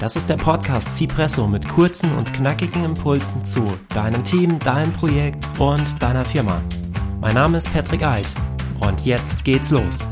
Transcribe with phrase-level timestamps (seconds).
[0.00, 5.44] Das ist der Podcast Cipresso mit kurzen und knackigen Impulsen zu deinem Team, deinem Projekt
[5.58, 6.62] und deiner Firma.
[7.20, 8.28] Mein Name ist Patrick Eid
[8.86, 10.06] und jetzt geht's los.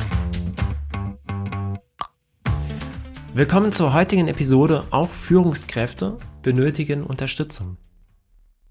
[3.32, 4.82] Willkommen zur heutigen Episode.
[4.90, 7.76] Auch Führungskräfte benötigen Unterstützung.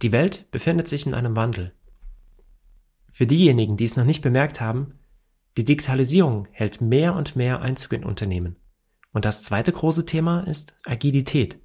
[0.01, 1.71] Die Welt befindet sich in einem Wandel.
[3.07, 4.95] Für diejenigen, die es noch nicht bemerkt haben,
[5.55, 8.57] die Digitalisierung hält mehr und mehr Einzug in Unternehmen.
[9.15, 11.57] Und das zweite große Thema ist Agilität.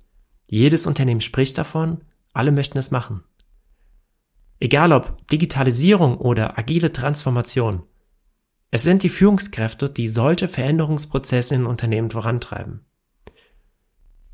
[0.46, 3.24] Jedes Unternehmen spricht davon, alle möchten es machen.
[4.60, 7.82] Egal ob Digitalisierung oder agile Transformation,
[8.70, 12.86] es sind die Führungskräfte, die solche Veränderungsprozesse in Unternehmen vorantreiben.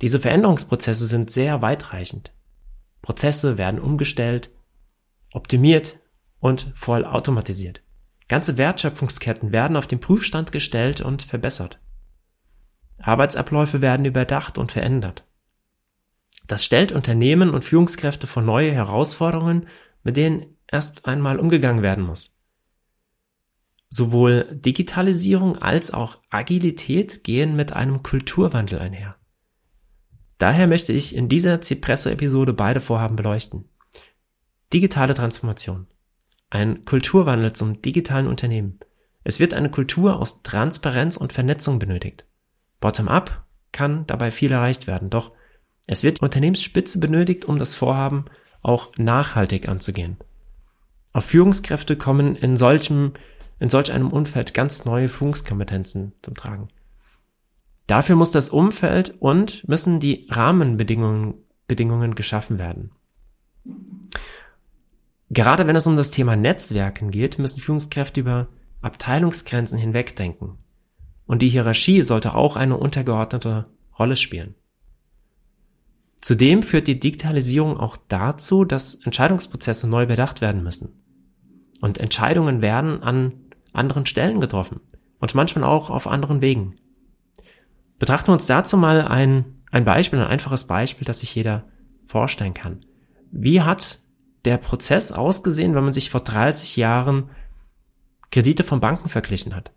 [0.02, 2.34] Diese Veränderungsprozesse sind sehr weitreichend.
[3.00, 4.50] Prozesse werden umgestellt,
[5.32, 6.00] optimiert
[6.38, 7.80] und voll automatisiert.
[8.28, 11.80] Ganze Wertschöpfungsketten werden auf den Prüfstand gestellt und verbessert.
[12.98, 15.24] Arbeitsabläufe werden überdacht und verändert.
[16.46, 19.68] Das stellt Unternehmen und Führungskräfte vor neue Herausforderungen,
[20.02, 22.36] mit denen erst einmal umgegangen werden muss.
[23.88, 29.16] Sowohl Digitalisierung als auch Agilität gehen mit einem Kulturwandel einher.
[30.38, 33.68] Daher möchte ich in dieser Cipresso-Episode beide Vorhaben beleuchten.
[34.72, 35.86] Digitale Transformation.
[36.50, 38.78] Ein Kulturwandel zum digitalen Unternehmen.
[39.24, 42.26] Es wird eine Kultur aus Transparenz und Vernetzung benötigt.
[42.80, 45.32] Bottom-up kann dabei viel erreicht werden, doch
[45.86, 48.24] es wird Unternehmensspitze benötigt, um das Vorhaben
[48.62, 50.16] auch nachhaltig anzugehen.
[51.12, 53.12] Auf Führungskräfte kommen in solchem,
[53.58, 56.68] in solch einem Umfeld ganz neue Führungskompetenzen zum Tragen.
[57.86, 61.34] Dafür muss das Umfeld und müssen die Rahmenbedingungen
[61.68, 62.92] Bedingungen geschaffen werden.
[65.30, 68.48] Gerade wenn es um das Thema Netzwerken geht, müssen Führungskräfte über
[68.82, 70.58] Abteilungsgrenzen hinwegdenken.
[71.26, 73.64] Und die Hierarchie sollte auch eine untergeordnete
[73.98, 74.54] Rolle spielen.
[76.20, 81.02] Zudem führt die Digitalisierung auch dazu, dass Entscheidungsprozesse neu bedacht werden müssen.
[81.80, 83.32] Und Entscheidungen werden an
[83.72, 84.80] anderen Stellen getroffen
[85.18, 86.76] und manchmal auch auf anderen Wegen.
[87.98, 91.64] Betrachten wir uns dazu mal ein, ein Beispiel, ein einfaches Beispiel, das sich jeder
[92.06, 92.84] vorstellen kann.
[93.30, 94.00] Wie hat
[94.44, 97.30] der Prozess ausgesehen, wenn man sich vor 30 Jahren
[98.30, 99.72] Kredite von Banken verglichen hat?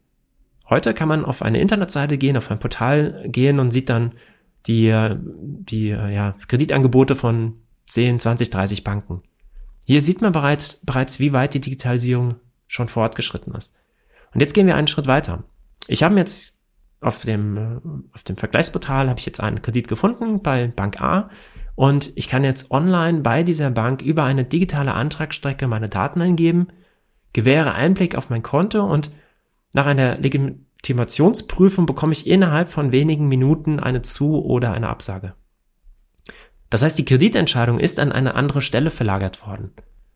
[0.70, 4.14] Heute kann man auf eine Internetseite gehen, auf ein Portal gehen und sieht dann
[4.68, 7.56] die, die ja, Kreditangebote von
[7.88, 9.24] 10, 20, 30 Banken.
[9.88, 12.36] Hier sieht man bereits, bereits, wie weit die Digitalisierung
[12.68, 13.76] schon fortgeschritten ist.
[14.34, 15.44] Und jetzt gehen wir einen Schritt weiter.
[15.88, 16.60] Ich habe jetzt
[17.02, 21.30] auf dem, auf dem Vergleichsportal habe ich jetzt einen Kredit gefunden bei Bank A
[21.76, 26.68] und ich kann jetzt online bei dieser Bank über eine digitale Antragsstrecke meine Daten eingeben,
[27.32, 29.12] gewähre Einblick auf mein Konto und
[29.74, 35.34] nach einer Legitimationsprüfung bekomme ich innerhalb von wenigen Minuten eine Zu- oder eine Absage.
[36.70, 39.72] Das heißt, die Kreditentscheidung ist an eine andere Stelle verlagert worden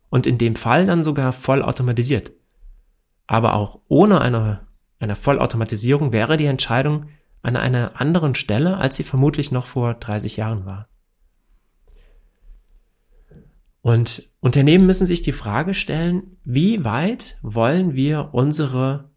[0.09, 2.31] und in dem Fall dann sogar voll automatisiert.
[3.25, 4.67] Aber auch ohne eine,
[4.99, 7.07] eine Vollautomatisierung wäre die Entscheidung
[7.41, 10.83] an einer anderen Stelle, als sie vermutlich noch vor 30 Jahren war.
[13.81, 19.09] Und Unternehmen müssen sich die Frage stellen, wie weit wollen wir unsere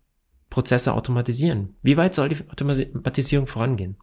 [0.51, 1.77] Prozesse automatisieren?
[1.83, 3.97] Wie weit soll die Automatisierung vorangehen?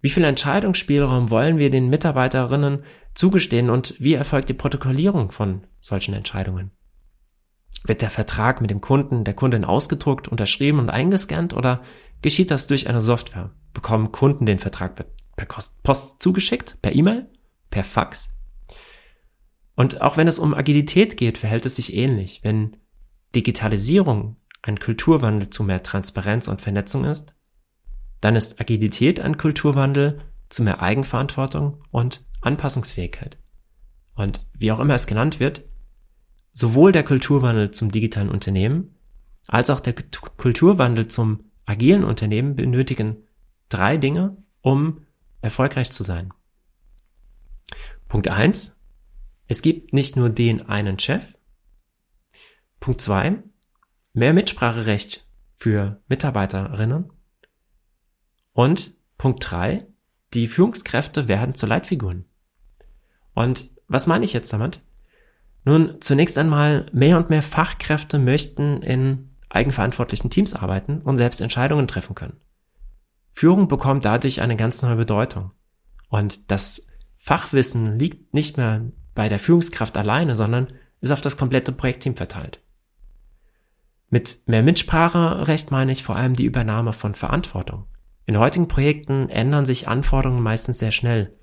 [0.00, 6.14] Wie viel Entscheidungsspielraum wollen wir den Mitarbeiterinnen zugestehen und wie erfolgt die Protokollierung von solchen
[6.14, 6.72] Entscheidungen?
[7.84, 11.82] Wird der Vertrag mit dem Kunden, der Kundin ausgedruckt, unterschrieben und eingescannt oder
[12.20, 13.50] geschieht das durch eine Software?
[13.74, 15.04] Bekommen Kunden den Vertrag
[15.36, 15.46] per
[15.82, 17.28] Post zugeschickt, per E-Mail,
[17.70, 18.30] per Fax?
[19.74, 22.40] Und auch wenn es um Agilität geht, verhält es sich ähnlich.
[22.42, 22.76] Wenn
[23.34, 27.34] Digitalisierung ein Kulturwandel zu mehr Transparenz und Vernetzung ist,
[28.20, 33.38] dann ist Agilität ein Kulturwandel zu mehr Eigenverantwortung und Anpassungsfähigkeit.
[34.14, 35.64] Und wie auch immer es genannt wird,
[36.52, 38.94] sowohl der Kulturwandel zum digitalen Unternehmen
[39.48, 43.16] als auch der Kulturwandel zum agilen Unternehmen benötigen
[43.68, 45.06] drei Dinge, um
[45.40, 46.32] erfolgreich zu sein.
[48.08, 48.78] Punkt eins:
[49.48, 51.36] Es gibt nicht nur den einen Chef.
[52.78, 53.42] Punkt zwei:
[54.12, 55.26] mehr Mitspracherecht
[55.56, 57.12] für Mitarbeiterinnen.
[58.52, 59.86] Und Punkt drei:
[60.34, 62.24] die Führungskräfte werden zu Leitfiguren.
[63.34, 64.82] Und was meine ich jetzt damit?
[65.64, 71.86] Nun, zunächst einmal, mehr und mehr Fachkräfte möchten in eigenverantwortlichen Teams arbeiten und selbst Entscheidungen
[71.86, 72.40] treffen können.
[73.32, 75.52] Führung bekommt dadurch eine ganz neue Bedeutung.
[76.08, 76.86] Und das
[77.16, 80.68] Fachwissen liegt nicht mehr bei der Führungskraft alleine, sondern
[81.00, 82.61] ist auf das komplette Projektteam verteilt.
[84.12, 87.86] Mit mehr Mitspracherecht meine ich vor allem die Übernahme von Verantwortung.
[88.26, 91.34] In heutigen Projekten ändern sich Anforderungen meistens sehr schnell.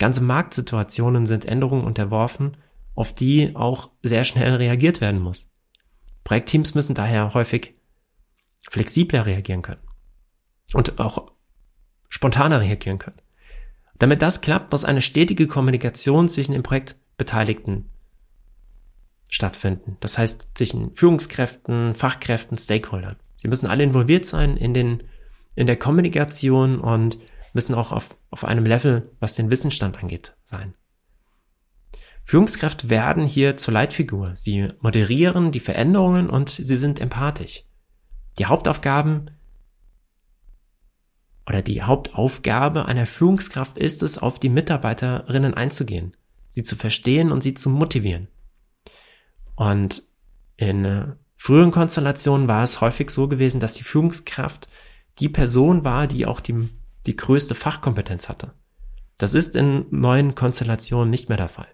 [0.00, 2.56] Ganze Marktsituationen sind Änderungen unterworfen,
[2.96, 5.48] auf die auch sehr schnell reagiert werden muss.
[6.24, 7.74] Projektteams müssen daher häufig
[8.68, 9.86] flexibler reagieren können
[10.74, 11.30] und auch
[12.08, 13.22] spontaner reagieren können.
[13.96, 17.88] Damit das klappt, muss eine stetige Kommunikation zwischen den Projektbeteiligten
[19.28, 19.96] stattfinden.
[20.00, 23.16] Das heißt zwischen Führungskräften, Fachkräften, Stakeholdern.
[23.36, 25.04] Sie müssen alle involviert sein in den,
[25.54, 27.18] in der Kommunikation und
[27.52, 30.74] müssen auch auf, auf einem Level, was den Wissensstand angeht, sein.
[32.24, 34.32] Führungskräfte werden hier zur Leitfigur.
[34.34, 37.64] Sie moderieren die Veränderungen und sie sind empathisch.
[38.38, 39.30] Die Hauptaufgaben
[41.46, 46.14] oder die Hauptaufgabe einer Führungskraft ist es, auf die Mitarbeiterinnen einzugehen,
[46.48, 48.28] sie zu verstehen und sie zu motivieren.
[49.58, 50.04] Und
[50.56, 54.68] in äh, früheren Konstellationen war es häufig so gewesen, dass die Führungskraft
[55.18, 56.68] die Person war, die auch die,
[57.06, 58.54] die größte Fachkompetenz hatte.
[59.16, 61.66] Das ist in neuen Konstellationen nicht mehr der Fall.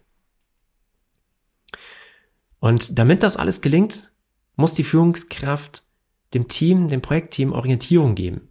[2.59, 4.11] Und damit das alles gelingt,
[4.57, 5.85] muss die Führungskraft
[6.33, 8.49] dem Team, dem Projektteam Orientierung geben.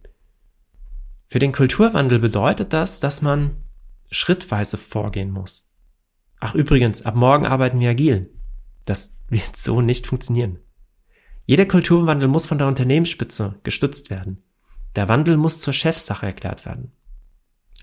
[1.26, 3.56] Für den Kulturwandel bedeutet das, dass man
[4.12, 5.66] schrittweise vorgehen muss.
[6.38, 8.30] Ach übrigens, ab morgen arbeiten wir agil.
[8.84, 10.58] Das wird so nicht funktionieren.
[11.44, 14.42] Jeder Kulturwandel muss von der Unternehmensspitze gestützt werden.
[14.96, 16.92] Der Wandel muss zur Chefsache erklärt werden.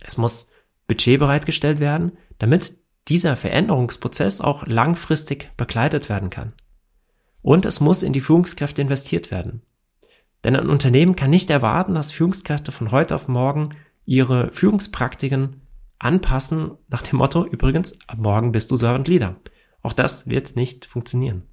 [0.01, 0.47] Es muss
[0.87, 2.77] Budget bereitgestellt werden, damit
[3.07, 6.53] dieser Veränderungsprozess auch langfristig begleitet werden kann.
[7.41, 9.61] Und es muss in die Führungskräfte investiert werden.
[10.43, 13.69] Denn ein Unternehmen kann nicht erwarten, dass Führungskräfte von heute auf morgen
[14.05, 15.61] ihre Führungspraktiken
[15.99, 19.35] anpassen nach dem Motto, übrigens, ab morgen bist du Servant Leader.
[19.81, 21.43] Auch das wird nicht funktionieren.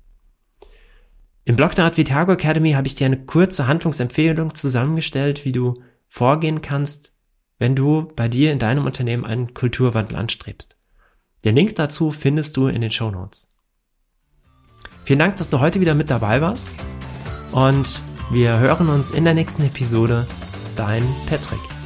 [1.44, 5.74] Im Blog der Advitago Academy habe ich dir eine kurze Handlungsempfehlung zusammengestellt, wie du
[6.06, 7.14] vorgehen kannst,
[7.58, 10.76] wenn du bei dir in deinem Unternehmen einen Kulturwandel anstrebst.
[11.44, 13.50] Den Link dazu findest du in den Show Notes.
[15.04, 16.68] Vielen Dank, dass du heute wieder mit dabei warst
[17.52, 20.26] und wir hören uns in der nächsten Episode.
[20.76, 21.77] Dein Patrick.